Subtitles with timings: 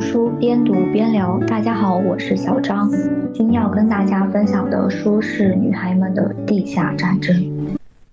[0.00, 1.38] 书边读边聊。
[1.48, 2.88] 大家好，我是小张。
[3.32, 7.36] 今天要跟大家分享的书是《女孩们的地下战争》。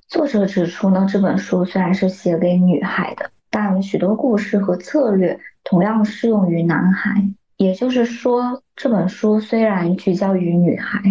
[0.08, 7.30] 作者指出呢，这本书虽然是写给女孩的，但许多故事和策略同样适用于男孩。
[7.58, 11.02] 也就是说，这本书虽然聚焦于女孩，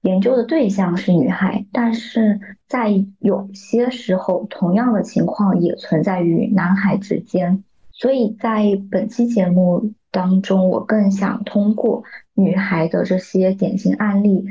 [0.00, 7.62] 研究的对象是女孩，但是在有些时候，同样的情况也存在于男孩之间。
[7.92, 12.02] 所以在本期节目当中，我更想通过
[12.32, 14.46] 女孩的这些典型案例、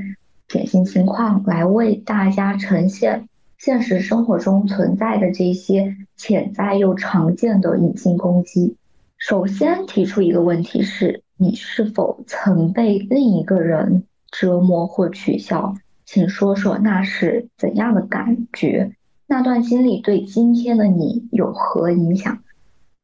[0.47, 8.75] 典型情况，来为大家呈现现实生活中存在的这些潜在又常见的隐性攻击。
[9.17, 15.73] 首先提出一个问题是：你是否曾被另一个人折磨或取笑？
[16.05, 18.91] 请说说那是怎样的感觉？
[19.25, 22.37] 那段经历对今天的你有何影响？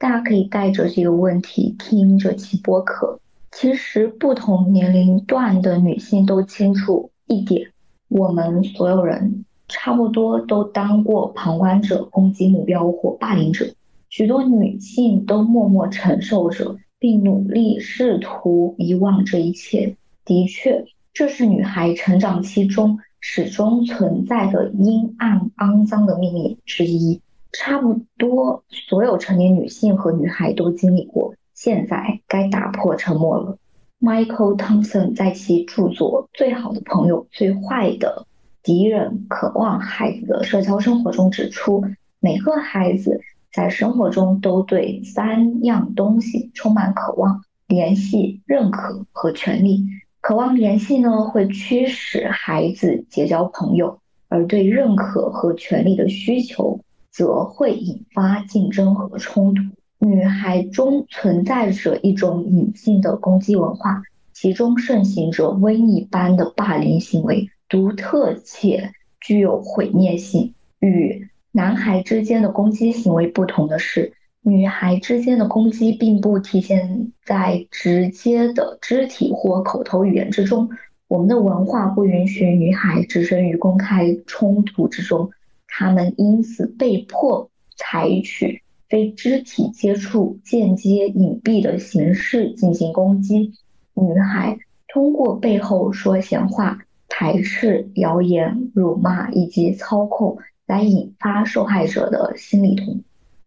[0.02, 3.19] 大家可以带着这个问题听这期播客。
[3.52, 7.69] 其实，不同年龄段的女性都清楚一点：
[8.07, 13.67] 我们所有人差不多都当过旁观者、攻击目标或霸凌者。
[14.09, 19.95] 许多女性都默默承受着，并努力试图遗忘这一切。
[20.25, 27.22] 的确，这是女孩成长期中始终存在的阴暗、肮脏的秘密之一。
[27.53, 31.35] 差不多所有成年女性和女孩都经历过。
[31.53, 33.57] 现在该打破沉默了。
[33.99, 38.25] Michael Thompson 在其著作《最好的朋友，最坏的
[38.63, 41.83] 敌人：渴望孩子的社交生活》中指出，
[42.19, 43.22] 每个孩子
[43.53, 49.85] 在生活中都对三样东西充满渴望：联系、认可和权利。
[50.19, 56.79] 渴望联系呢，会驱使孩子结交朋友；而对认可和权利的需求。
[57.12, 59.62] 则会引发竞争和冲突。
[60.00, 64.02] 女孩中存在着一种隐性的攻击文化，
[64.34, 70.56] 其中盛行着瘟疫般的霸凌行为，独特且具有毁灭性。
[70.80, 80.69] 与男孩之间的攻击行为不同的是，女孩之间的攻击并不体现在直接的肢体或口头语言之中。
[81.08, 85.30] 我们的文化不允许女孩置身于公开冲突之中。
[85.74, 93.54] 他们因此被迫采取非肢体接触、间接隐蔽的形式进行攻击。
[93.94, 94.59] 女孩
[94.90, 100.38] 通过背后说闲话、排斥、谣言、辱骂以及操控
[100.68, 103.02] 来引发受害者的心理痛。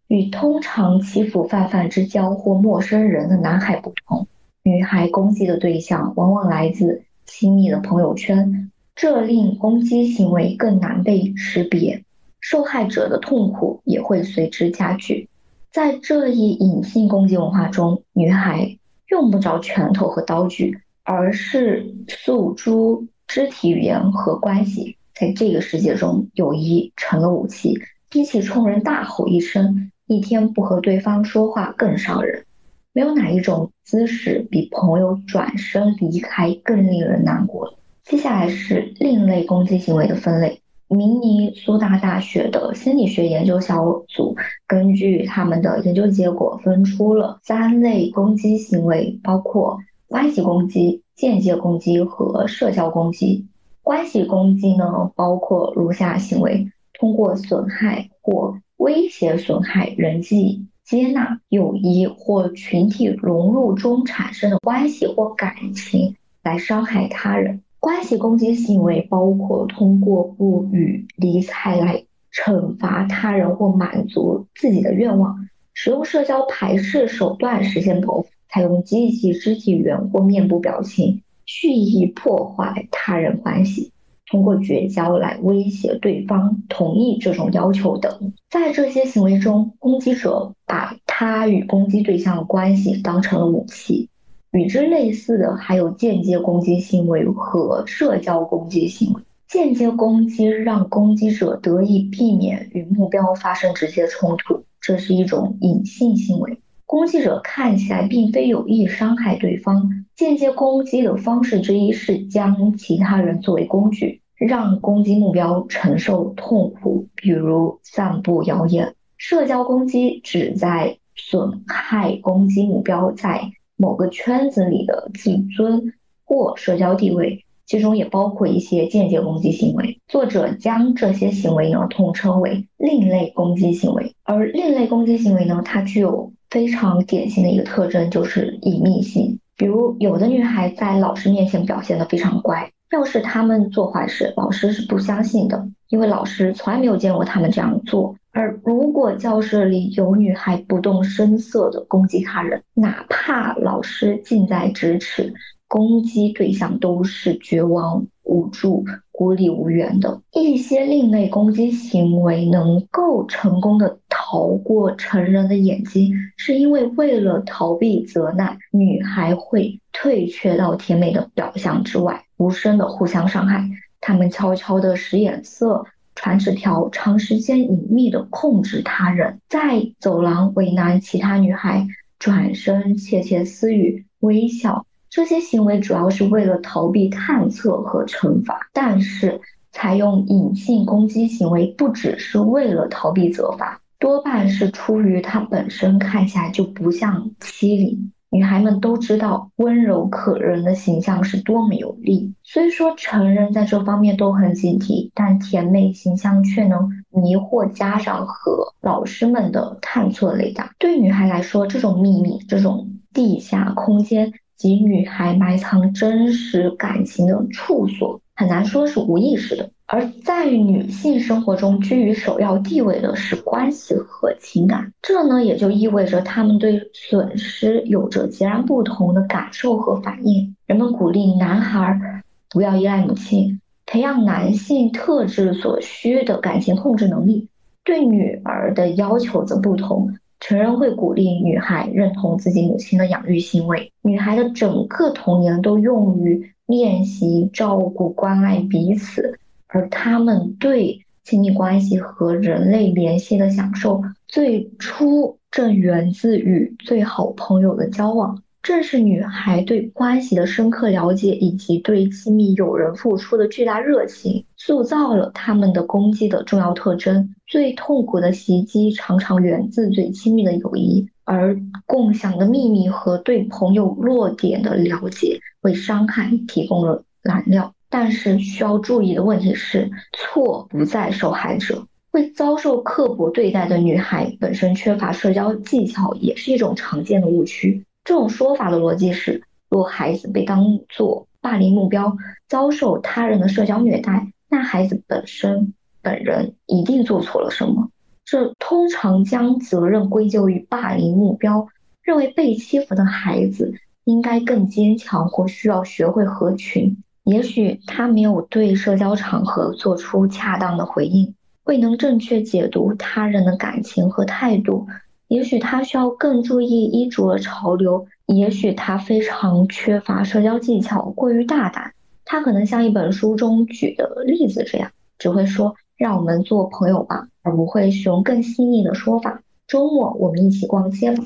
[0.07, 4.27] 与通常欺负泛泛之交或陌生人的男孩不同，
[4.63, 12.03] 女孩攻击的对象往往来自亲密的朋友圈，这令攻击行为更难被识别。
[12.47, 15.27] 受害者的痛苦也会随之加剧。
[15.71, 18.77] 在这一隐性攻击文化中，女孩
[19.09, 24.95] 用不着拳头和刀具，而是诉诸肢体语言和关系。
[25.15, 27.79] 在这个世界中，友谊成了武器，
[28.11, 32.45] 比起冲人大吼一声，一天不和对方说话更伤人。
[32.93, 37.79] 没有哪一种姿势比朋友转身离开更令人难过。
[38.03, 40.61] 接下来是另类攻击行为的分类。
[40.87, 44.35] 明尼苏达大学的心理学研究小组
[44.67, 53.47] 根据他们的研究结果，分出了三类攻击行为，包括关系攻击、间接攻击和社交攻击。
[53.81, 67.61] 关系攻击呢，包括如下行为：通过损害或威胁损害人际接纳、友谊或群体融入中产生的关系或感情来伤害他人。
[67.85, 72.03] 关系攻击行为包括通过不予理睬来
[72.33, 83.91] 惩罚他人或满足自己的愿望，使用社交排斥手段实现报复，采用积极肢体语言或面部表情蓄意破坏他人关系，
[84.31, 88.33] 通过绝交来威胁对方同意这种要求等。
[88.49, 94.09] 在这些行为中，攻击者把他与攻击对象的关系当成了武器。
[94.55, 99.21] 与之类似的还有间接攻击行为和社交攻击行为。
[99.49, 106.61] 间接攻击让攻击者得以避免与目标发生直接冲突，这是一种隐性行为。
[106.85, 110.05] 攻击者看起来并非有意伤害对方。
[110.15, 118.95] 间接攻击的方式之一是将其他人作为工具，让攻击目标承受痛苦，比如散布谣言。
[119.17, 123.51] 社交攻击旨在损害攻击目标在。
[123.77, 125.93] 某个圈子里的自尊
[126.23, 129.99] 或社交地位，其中也包括一些间接攻击行为。
[130.07, 134.15] 作者将这些行为呢统称为另类攻击行为。
[134.23, 139.39] 而另类攻击行为呢，它具有非常典型的一个特征就是隐秘性。
[139.57, 148.15] 比如，有的女孩在老师面前表现得非常乖，要是他们做坏事，老师是不相信的，因为老师从来没有见过他们这样做。
[148.31, 155.33] 而如果教室里有女孩不动声色的攻击他人，哪怕老师近在咫尺，
[155.67, 158.83] 攻击对象都是绝望无助。
[159.17, 173.69] 孤立无援的一些另类攻击行为能够成功的逃过成人的眼睛，是因为为了逃避责难，女孩会退却到甜美的表象之外，无声的互相伤害。
[174.01, 181.87] 他们悄悄的使眼色，传纸条，长时间隐秘的控制他人，在走廊为难其他女孩，
[182.19, 184.85] 转身窃窃私语，微笑。
[185.15, 189.39] 这些行为主要是为了逃避探测和惩罚，但是
[189.71, 198.11] 采用隐性攻击行为不只是为了逃避责罚，多半是出于它本身看起来就不像欺凌。
[198.29, 210.73] 女孩们都知道温柔可人的形象是多么有利，虽说成人在这方面都很警惕，但甜美形象却能迷惑家长和老师们的探测雷达。
[210.77, 214.33] 对女孩来说，这种秘密，这种地下空间。
[214.57, 219.69] 及女孩埋藏真实感情的处所，很难说是无意识的。
[219.87, 230.55] 而在女性生活中居于首要地位的是关系和情感，这呢也就意味着她们对损失有着截然不同的感受和反应。
[230.65, 237.47] 人们鼓励男孩不要依赖母亲，培养男性特质所需的感情控制能力。
[237.83, 240.17] 对女儿的要求则不同。
[240.47, 258.43] 成人会鼓励女孩认同自己母亲的养育行为，女孩的整个童年都用于练习照顾、关爱彼此，而他们对亲密关系和人类联系的享受，最初正源自与最好朋友的交往。
[258.65, 267.35] 正是女孩对关系的深刻了解，以及对亲密友人付出的巨大热情，塑造了他们的攻击的重要特征。
[267.45, 277.71] 最痛苦的袭击常常源自最亲密的友谊，而共享的秘密和对朋友弱点的了解，为伤害提供了燃料。
[277.87, 281.85] 但是需要注意的问题是，错不在受害者。
[282.09, 287.84] 会遭受刻薄对待的女孩本身缺乏社交技巧，也是一种常见的误区。
[288.05, 292.15] 这种说法的逻辑是：若孩子被当作霸凌目标，
[292.47, 295.73] 遭受他人的社交虐待，那孩子本身
[296.03, 297.89] 本人一定做错了什么。
[298.23, 301.67] 这通常将责任归咎于霸凌目标，
[302.03, 303.73] 认为被欺负的孩子
[304.03, 306.97] 应该更坚强或需要学会合群。
[307.23, 314.87] 也许他没有对社交场合做出恰当的回应，未能正确解读他人的感情和态度。
[315.27, 321.93] 也许他需要更注意衣着潮流，也许他非常缺乏社交技巧，过于大胆。
[322.25, 329.41] 他可能像一本书中举的例子这样，只会说“让我们做朋友吧”，而不会使用更细腻的说法。
[329.67, 331.23] 周末我们一起逛街吧。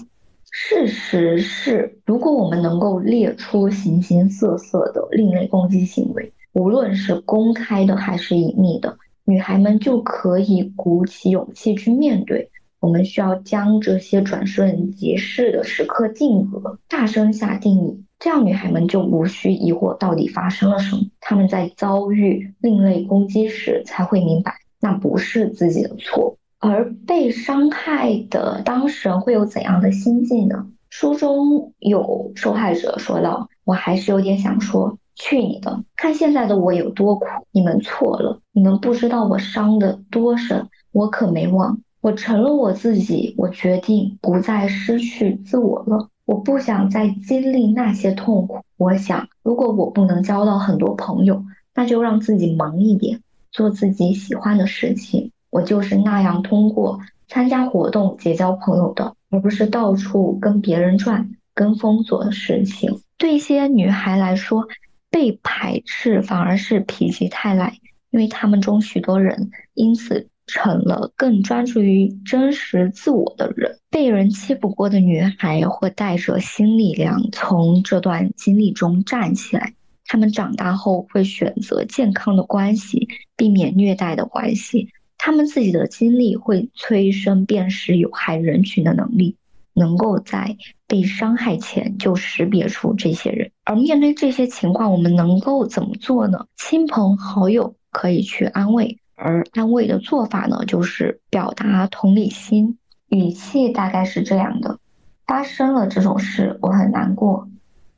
[0.51, 12.49] 事实是，如果我们能够列出形形色色的另类攻击行为，无论是公开的还是隐秘的，女孩们就可以鼓起勇气去面对。
[12.79, 21.03] 我们需要将这些转瞬即逝的时刻定格，大声下定义，这样女孩们就无需疑惑到底发生了什么。
[21.19, 26.37] 她们在遭遇另类攻击时，才会明白那不是自己的错。
[26.59, 30.67] 而被伤害的当事人会有怎样的心境呢？
[30.89, 35.83] 书中有受害者说道：“我还是有点想说，去你的！
[35.95, 46.07] 看现在的我有多苦，你们错了，你们不知道我伤得多深，我可没忘。”我成了我自己，我决定不再失去自我了。
[46.23, 48.61] 我不想再经历那些痛苦。
[48.77, 51.43] 我想，如果我不能交到很多朋友，
[51.75, 53.19] 那就让自己忙一点，
[53.51, 55.31] 做自己喜欢的事情。
[55.49, 63.01] 我就是那样通过参加活动结交朋友的，而不是到处跟别人转、跟风做的事情。
[63.17, 64.69] 对一些女孩来说，
[65.09, 67.77] 被排斥反而是否极泰来，
[68.11, 70.29] 因为他们中许多人因此。
[70.49, 73.77] 成了更专注于真实自我的人。
[73.89, 79.73] 被人欺负过的女孩会带着新力量从这段经历中站起来。
[80.05, 84.89] 她们长大后会选择健康的关系，避免虐待的关系。
[85.17, 89.35] 她们自己的经历会催生辨识有害人群的能力，
[89.73, 93.51] 能够在被伤害前就识别出这些人。
[93.65, 96.45] 而面对这些情况，我们能够怎么做呢？
[96.57, 98.98] 亲朋好友可以去安慰。
[99.21, 102.77] 而安慰的做法呢，就是表达同理心，
[103.09, 104.79] 语气大概是这样的：
[105.27, 107.49] 发生了这种事，我很难过，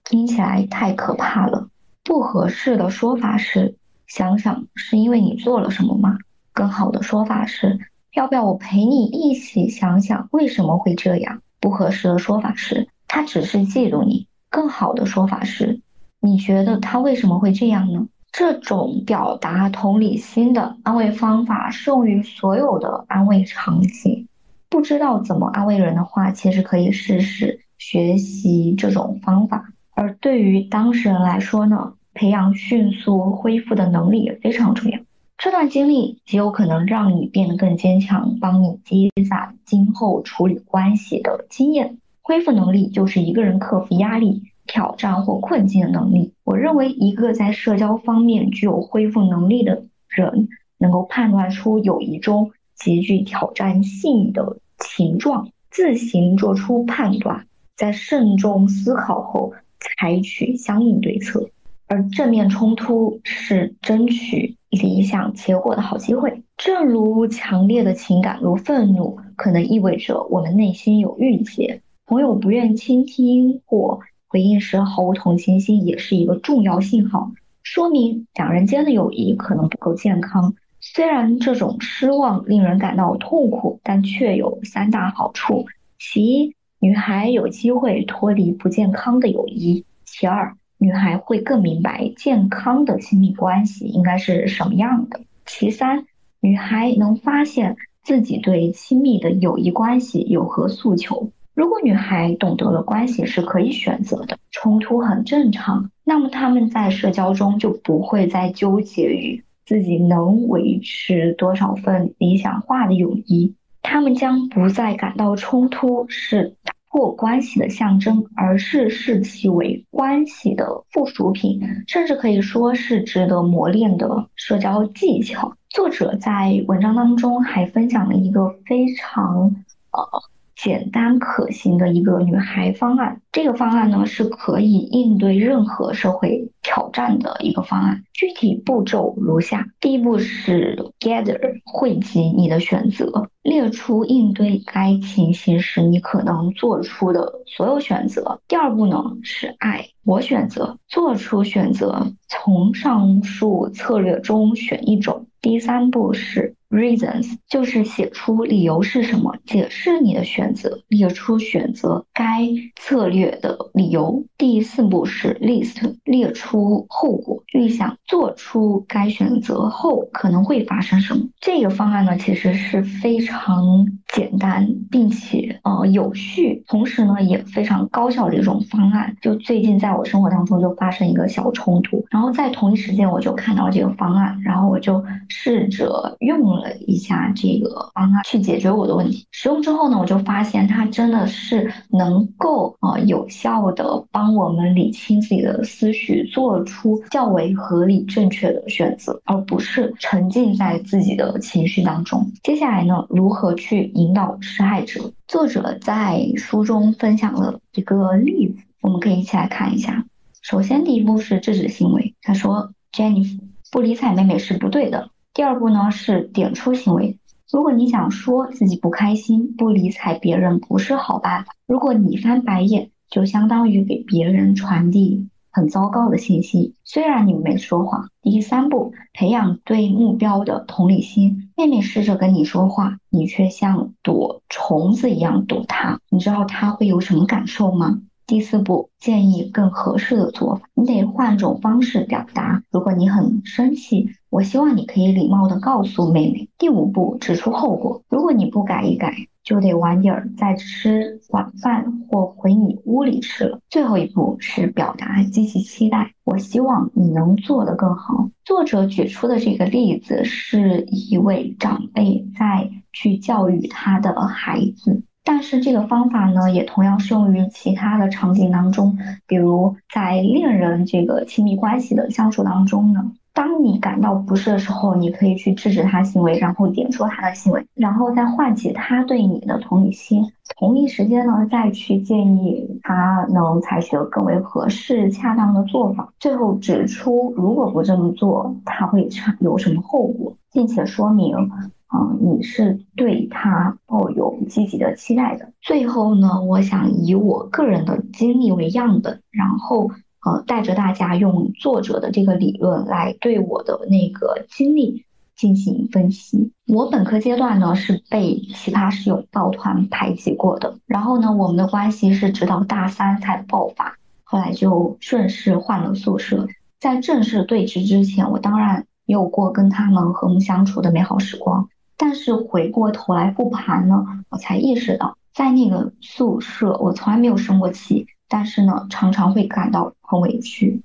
[0.04, 1.70] 听起来太可怕了。
[2.04, 3.76] 不合适的说法是，
[4.08, 6.18] 想想是因为你做了什么吗？
[6.54, 7.80] 更好的说法是，
[8.16, 11.44] 要不要我陪你一起想想为什么会这样？
[11.60, 14.28] 不合适的说法是，他只是嫉妒你。
[14.50, 15.82] 更好的说法是，
[16.20, 18.08] 你觉得他为什么会这样呢？
[18.32, 24.28] 这种表达同理心的安慰方法适用于所有的安慰场景。
[24.70, 29.74] 不知道怎么安慰人的话，其实可以试试学习这种方法。
[29.94, 35.00] 而对于当事人来说呢，培养迅速恢复的能力也非常重要。
[35.38, 41.98] 这段经历极有可能让你变得更坚强，帮你积攒今后处理关系的经验。
[42.22, 46.34] 恢复能力就是一个人克服压力、挑战或困境的能力。
[46.46, 50.48] 我认为，一个在社交方面具有恢复能力的人，
[50.78, 52.52] 能够判断出友谊中。
[52.74, 61.48] 极具挑战性的情状，自行做出判断，在慎重思考后采取相应对策。
[61.86, 66.42] 而正面冲突是争取理想结果的好机会。
[66.58, 71.84] 正如强烈的情感如愤怒，可能意味着我们内心有郁结。
[72.08, 74.00] 朋友不愿倾听或
[74.32, 77.34] 回应时毫无同情心，也是一个重要信号，
[77.64, 80.56] 说明两人间的友谊可能不够健康。
[80.80, 85.66] 虽然这种失望令人感到痛苦，但却有三大好处：
[86.00, 96.06] 其一，女孩有机会脱离不健康的友谊；其二，女孩会更明白健康的亲密关系应该是什么样的；其三，
[96.40, 101.32] 女孩能发现自己对亲密的友谊关系有何诉求。
[101.54, 109.44] 如果女孩懂得了关系是可以选择的，冲突很正常，那么她们在社交中就不会再纠结于。
[109.64, 113.56] 自己能维持多少份理想化的友谊？
[113.82, 125.56] 他们将不再感到冲突是打破关系的象征，而是视其为关系的附属品，甚至可以说是值得磨练的社交技巧。
[125.70, 129.56] 作者在文章当中还分享了一个非常
[129.92, 130.22] 呃。
[130.62, 138.04] 简单可行的一个女孩方案，这个方案呢是可以应对任何社会挑战的一个方案。
[138.14, 148.40] 具体步骤如下：第一步是 gather 汇集你的选择，列出应对该情形时你可能做出的所有选择。
[148.48, 155.26] 第二步呢是爱我选择，做出选择，从上述策略中选一种。
[155.42, 156.56] 第三步是。
[156.72, 164.26] Reasons 就是写出理由是什么，解释你的选择，列出选择该策略的理由。
[164.38, 171.28] 第四步是 List，列出后果，预想做出该选择后可能会发生什么。
[171.40, 179.16] 这个方案呢，其实是非常简单，并且呃有序，同时呢也非常高效的一种方案。
[179.22, 186.72] 就最近在我生活当中就发生一个小冲突，然后在同一时间我就看到这个方案，然后我就试着用了。
[186.88, 189.26] 一下这个方案去解决我的问题。
[189.32, 202.32] 使用之后呢，我就发现它真的是能够啊有效的帮我们理清自己的思绪，做出较为为合理正确的选择，而不是沉浸在自己的情绪当中。
[202.44, 205.12] 接下来呢，如何去引导施害者？
[205.28, 210.06] 作者在书中分享了一个例子，我们可以一起来看一下。
[210.42, 212.14] 首先，第一步是制止行为。
[212.22, 213.40] 他说：“Jennifer
[213.72, 217.18] 不理睬妹妹是不对的。”第二步呢是点出行为。
[217.52, 221.54] 如果你想说自己不开心，不理睬别人不是好办法。
[221.68, 226.76] 如果你翻白眼，就相当于给别人传递很糟糕的信息。
[226.84, 228.10] 虽然你没说谎。
[228.22, 231.50] 第三步，培养对目标的同理心。
[231.58, 238.02] 妹妹试着跟你说话，你却像躲虫子一样躲她，你知道她会有什么感受吗？
[238.28, 242.64] 第四步，建议更合适的做法，你得换种方式表达。
[242.72, 246.50] 如果你很生气，我希望你可以礼貌的告诉妹妹。
[246.58, 248.04] 第五步，指出后果。
[248.10, 249.14] 如果你不改一改，
[249.44, 253.60] 就得晚点儿再吃晚饭或回你屋里吃了。
[253.70, 258.30] 最后一步是表达积极期待，我希望你能做得更好。
[258.46, 265.04] 作者举出的这个例子是一位长辈在去教育他的孩子。
[265.24, 268.98] 但是这个方法呢，也同样适用于其他的场景当中，
[269.28, 273.12] 比如在恋人这个亲密关系的相处当中呢。
[273.34, 280.34] 当你感到不适的时候，你可以去制止他行为，然后点出他的行为，然后再唤起他对你的同理心。
[280.58, 286.12] 同一时间呢，再去建议他能采取更为合适、恰当的做法。
[286.20, 289.08] 最后指出，如果不这么做，他会
[289.40, 291.50] 有什么后果，并且说明。
[291.94, 295.52] 嗯，你是对他抱有积极的期待的。
[295.62, 299.92] 最后呢，我想以我个人的经历为样本，然后
[300.26, 305.06] 呃，带着大家用作者的这个理论来对我的那个经历
[305.36, 306.54] 进行分析。
[306.68, 316.48] 我本科阶段呢是被奇葩室友抱团排挤过的，然后呢，我们的关系是直到大三才爆发，后来就顺势换了宿舍。
[316.80, 321.68] 在正式对峙之前，我当然也有过跟他们和睦相处的美好时光。
[322.04, 330.82] 但是回过头来复盘呢，我才意识到，在那个宿舍，我从来没有生过气，但是呢，常常会感到很委屈，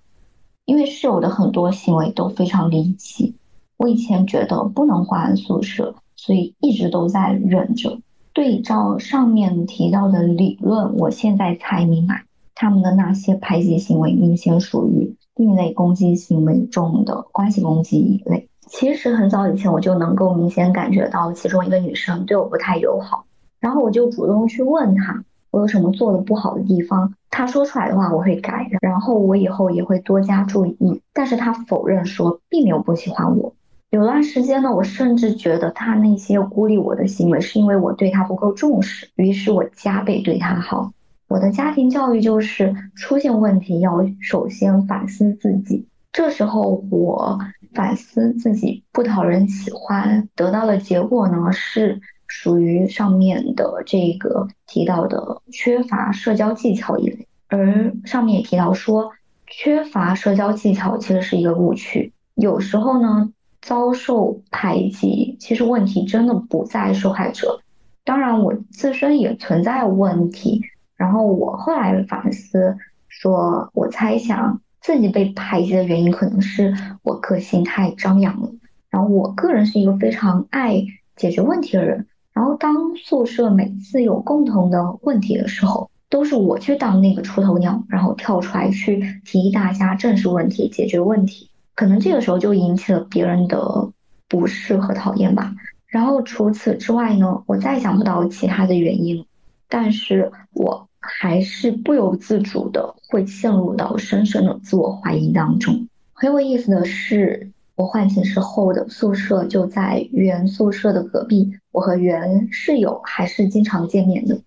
[0.67, 3.35] 因为室友的很多行为都非常离奇。
[3.79, 7.99] 我以前觉得不能换宿舍，所以一直都在忍着。
[8.35, 18.51] 对照上面提到的理论，我现在才明白，他们的那些排挤行为明显属于另类攻击行为中的关系攻击一类。
[18.67, 23.25] 其实很早以前我就能够明显感觉到其中一个女生对我不太友好，
[23.61, 31.01] 然后我就主动去问她我有什么做的不好的地方，她说出来的话我会改，然后我以后也会多加注意。
[31.13, 33.55] 但是她否认说并没有不喜欢我。
[33.91, 40.91] 有段时间呢，我甚至觉得她那些孤立我的行为是因为我对她不够重视，于是我加倍对她好。
[41.29, 45.87] 我的家庭教育就是出现问题要首先反思自己。
[46.13, 47.39] 这时候我
[47.77, 57.29] 反思自己不讨人喜欢，得到的结果呢是属于上面的这个提到的缺乏社交技巧一类。
[57.49, 59.13] 而上面也提到说，
[59.47, 62.13] 缺乏社交技巧其实是一个误区。
[62.35, 63.31] 有时候呢，
[63.61, 67.61] 遭受排挤，其实问题真的不在受害者。
[68.05, 70.63] 当然，我自身也存在问题。
[70.97, 72.79] 然后我后来反思，
[73.09, 74.61] 说我猜想。
[74.87, 78.53] 自己被排挤的原因可能是我个性太张扬了，
[78.89, 80.85] 然后我个人是一个非常爱
[81.17, 93.91] 解决问题的人，然后当宿舍每次有共同的问题的时候，都是我去当那个出头鸟，然后跳出来去提议大家正视问题、解决问题，可能这个时候就引起了别人的
[94.29, 95.53] 不适和讨厌吧。
[95.89, 99.27] 然后除此之外呢，我再想不到其他的原因，
[99.69, 100.86] 但是我。
[101.07, 105.89] 还是不由自主的会陷入到深深的自我怀疑当中。
[106.13, 114.41] 很有意思的是，我换寝之后的宿舍就在原宿舍的隔壁，我和原室友还是经常见面的。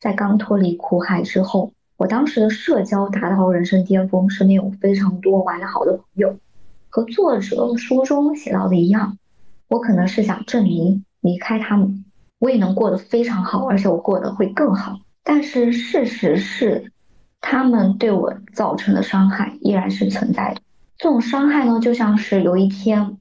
[0.00, 6.36] 在刚脱离苦海之后，我当时的社交达到人生巅峰，身边有非常多玩得好的朋友。
[6.88, 9.18] 和作者书中写到的一样，
[9.68, 12.04] 我可能是想证明离开他们，
[12.38, 14.98] 我也能过得非常好，而且我过得会更好。
[15.26, 16.92] 但是事实是，
[17.40, 20.60] 他们对我造成的伤害依然是存在的。
[20.98, 23.16] 这种伤害呢，就像是有一天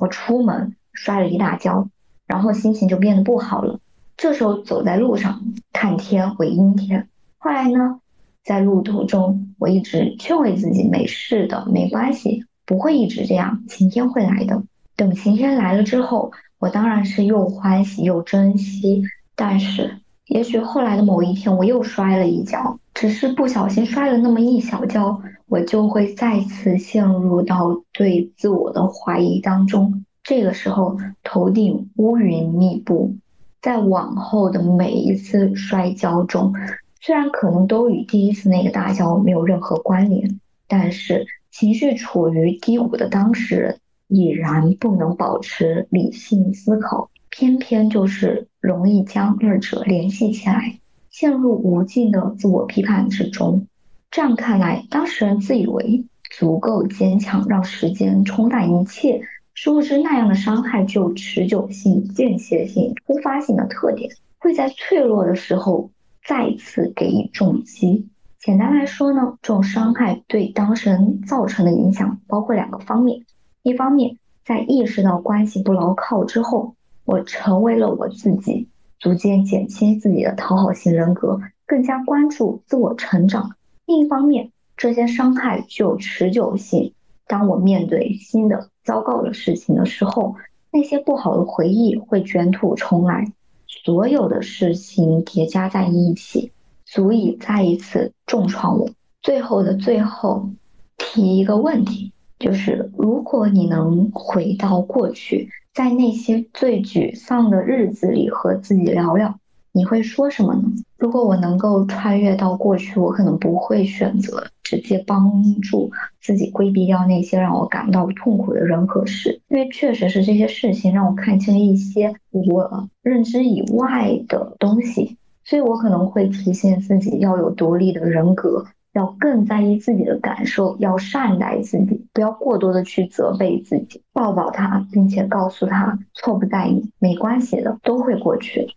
[0.00, 1.88] 我出门摔了一大跤，
[2.26, 3.78] 然后心情就变得不好了。
[4.16, 5.42] 这时候走在路上，
[5.74, 7.08] 看天为阴天。
[7.36, 8.00] 后来呢，
[8.42, 14.62] 在路途中，我一直劝慰自己没事的，没关系，不会一直这样，晴天会来的。
[14.96, 19.02] 等晴天来了之后，我当然是又欢喜又珍惜，
[19.36, 19.98] 但是。
[20.32, 30.06] 也许后来的某一天，我又摔了一跤，只是不小心摔了那么一小跤，我就会再次陷入到对自我的怀疑当中。
[30.24, 33.14] 这个时候，头顶乌云密布，
[33.60, 36.54] 在往后的每一次摔跤中，
[36.98, 47.10] 虽然可能都与第一次那个大跤没有任何关联，但是情绪处于低谷的当事人已然不能保持理性思考。
[47.34, 53.66] 偏偏就是容易将二者联系起来，陷入无尽的自我批判之中。
[54.10, 59.22] 这样看来，当事人自以为足够坚强，让时间冲淡一切，
[59.54, 65.90] 殊不知那样的伤害具有持久性、间歇性、突发性的特点，会在脆弱的时候
[66.22, 68.08] 再次给予重击。
[68.38, 73.24] 简单来说呢，这种伤害对当事人造成的影响包括两个方面：
[73.62, 76.74] 一方面，在意识到关系不牢靠之后。
[77.04, 83.56] 我成为了我自己，逐渐减轻自己的讨好型人格，更加关注自我成长。
[83.86, 86.94] 另一方面，这些伤害具有持久性。
[87.26, 90.36] 当我面对新的糟糕的事情的时候，
[90.70, 93.32] 那些不好的回忆会卷土重来，
[93.66, 96.52] 所有的事情叠加在一起，
[96.84, 98.88] 足以再一次重创我。
[99.22, 100.50] 最后的最后，
[100.98, 105.48] 提一个问题，就是如果你能回到过去。
[105.74, 109.38] 在那些最沮丧的日子里和自己聊聊，
[109.72, 110.64] 你会说什么呢？
[110.98, 138.68] 如果我能够穿越到过去，我可能不会选择直接帮助自己规避掉那些让我感到痛苦的人和事，因为确实是这些事情让我看清了一些我认知以外的东西，所以我可能会提醒自己要有独立的人格，要更在意自己的感受，要善待自己，不要过多的去责备自己，抱抱他，并且告诉他错不在你，没关系的，都会过去。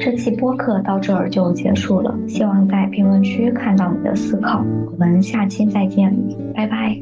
[0.00, 4.64] 这期播客到这儿就结束了，希望在评论区看到你的思考。
[4.90, 6.12] 我们下期再见，
[6.54, 7.00] 拜拜。